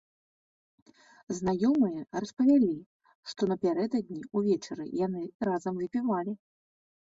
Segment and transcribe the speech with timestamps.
[1.39, 2.69] Знаёмыя распавялі,
[3.33, 6.33] што напярэдадні ўвечары яны разам выпівалі.